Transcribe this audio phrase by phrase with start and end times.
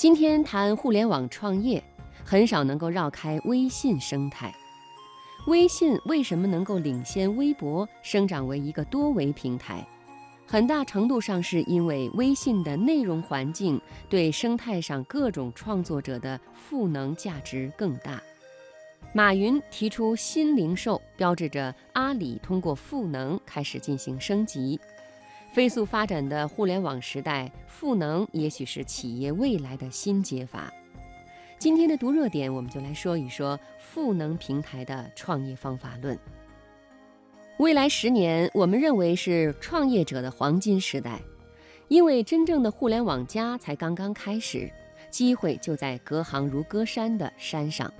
[0.00, 1.84] 今天谈互联网创业，
[2.24, 4.50] 很少能够绕开微信生态。
[5.46, 9.86] 微信为什么能够领先微博生长为一个多维平台？
[10.46, 13.78] 很大程度上是因为微信的内容环境
[14.08, 18.22] 对生态上各种创作者的赋能价值更大。
[19.12, 24.80] 马云提出新零售，标志着阿里通过赋能开始进行升级。
[25.52, 30.72] 飞速发展的互联网时代，赋能也许是企业未来的新解法。
[31.58, 36.16] 今天的读热点，我们就来说一说赋能平台的创业方法论。
[37.58, 41.20] 未来十年，我们认为是创业者的黄金时代，
[41.88, 44.70] 因为真正的互联网加才刚刚开始，
[45.10, 47.92] 机会就在隔行如隔山的山上。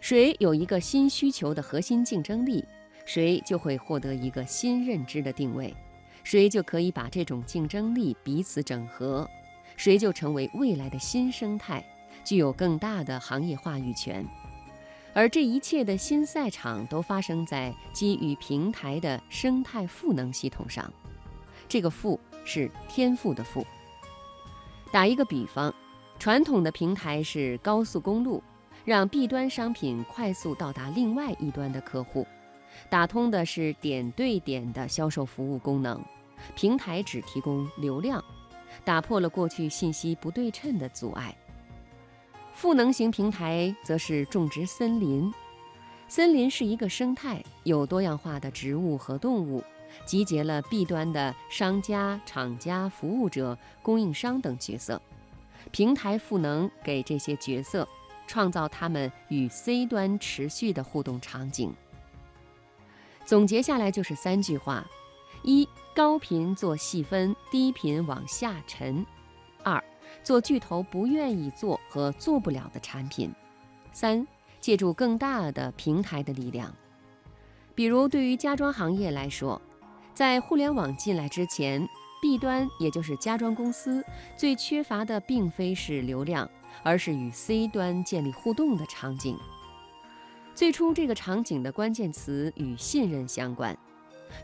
[0.00, 2.64] 谁有一个新需求的核心竞争力，
[3.06, 5.72] 谁就会获得一个新认知的定位。
[6.24, 9.28] 谁就可以把这种竞争力彼此整合，
[9.76, 11.84] 谁就成为未来的新生态，
[12.24, 14.26] 具有更大的行业话语权。
[15.14, 20.90] 而这一切的新赛场都发生在基于平台的生态赋能系统上。
[21.68, 23.66] 这个“赋”是天赋的“赋”。
[24.90, 25.74] 打一个比方，
[26.18, 28.42] 传统的平台是高速公路，
[28.84, 32.26] 让 B 端商品快速到达另外一端的客户。
[32.88, 36.02] 打通的是点对点的销售服务功能，
[36.54, 38.22] 平台只提供流量，
[38.84, 41.36] 打破了过去信息不对称的阻碍。
[42.54, 45.32] 赋能型平台则是种植森林，
[46.06, 49.64] 森林是一个生态，有多样化的植物和动物，
[50.04, 55.00] 集结了 B 端的商家、厂家、服务者、供应商等角色，
[55.70, 57.88] 平台赋能给这些角色，
[58.26, 61.74] 创造他们与 C 端持续的互动场景。
[63.24, 64.86] 总结下来就是三句话：
[65.42, 69.04] 一、高频做细分，低频往下沉；
[69.62, 69.82] 二、
[70.24, 73.28] 做巨头不愿意做和做不了的产品；
[73.92, 74.26] 三、
[74.58, 76.74] 借助更大的平台的力量。
[77.74, 79.60] 比如，对于家装行业来说，
[80.14, 81.86] 在互联网进来之前
[82.22, 84.02] ，B 端也就是家装公司
[84.34, 86.48] 最缺乏的并非是流量，
[86.82, 89.38] 而是与 C 端建立互动的场景。
[90.54, 93.76] 最初，这个场景的关键词与信任相关。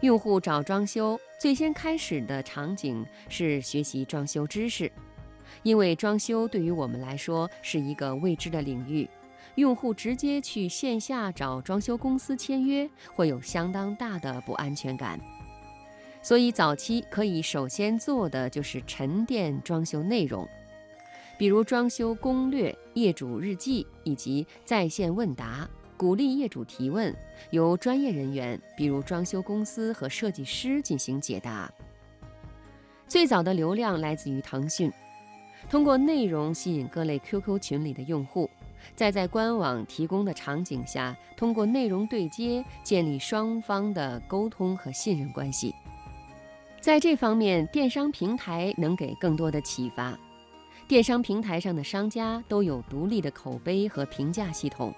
[0.00, 4.90] 用户找装修，最先开始的场景是学习装修知识，
[5.62, 9.08] 因为装修对于我们来说是一个未知的领域。
[9.54, 15.18] 用户直接去线下找装修公司签约，会有相当大的不安全感。
[16.22, 20.46] 所以，早期可以首先做的就是沉淀装修内容，
[21.36, 25.68] 比如装修攻略、业主日记以及在线问答。
[25.98, 27.12] 鼓励业主提问，
[27.50, 31.68] 由专业人员，比如装修公司和设计师进行解答。
[33.08, 34.92] 最早的流量来自于腾讯，
[35.68, 38.48] 通过内容吸引各类 QQ 群里的用户，
[38.94, 45.74] 再在官网提供的场景下，通过内容对接建立双方的沟通和信任关系。
[46.80, 50.16] 在这方面，电商平台能给更多的启发。
[50.86, 54.94] 电商平台上的商家都有独立的口碑和评价系统。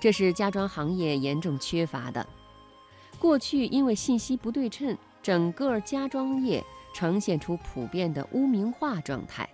[0.00, 2.26] 这是家装行业严重缺乏的。
[3.18, 6.64] 过去因为信息不对称，整个家装业
[6.94, 9.48] 呈现出普遍的污名化状态，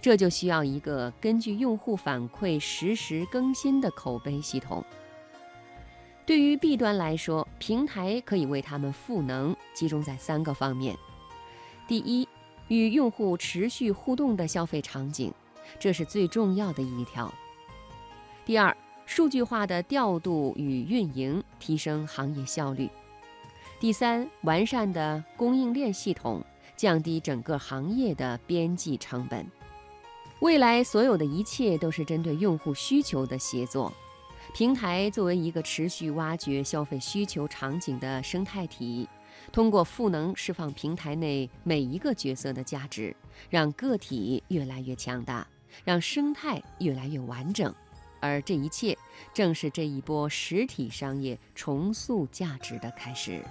[0.00, 4.82] 这就需要一个根据用户反馈实时更新的口碑系统。
[6.26, 10.96] 对于 B 端来说，平台可以为他们赋能，集中在三个方面：
[11.86, 12.26] 第一，
[12.68, 15.30] 与用户持续互动的消费场景，
[15.78, 17.30] 这是最重要的一条；
[18.46, 18.74] 第二，
[19.06, 22.90] 数据化的调度与运营，提升行业效率。
[23.78, 26.42] 第三，完善的供应链系统，
[26.76, 29.46] 降低整个行业的边际成本。
[30.40, 33.92] 未来所有的一切都是针对用户需求的协作。
[34.54, 39.08] 平台作为一个持续挖掘消费需求场景的生态体，
[39.52, 43.14] 通过赋能释放平台内每一个角色的价值，
[43.50, 45.46] 让个体越来越强大，
[45.84, 47.74] 让生态越来越完整。
[48.24, 48.96] 而这一切，
[49.34, 53.44] 正是这一波实体商业重塑价值的开始。